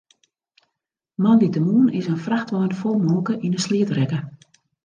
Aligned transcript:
Moandeitemoarn 1.25 1.89
is 1.97 2.07
in 2.13 2.21
frachtwein 2.25 2.75
fol 2.81 2.99
molke 3.07 3.33
yn 3.45 3.55
'e 3.55 3.61
sleat 3.65 3.89
rekke. 3.97 4.19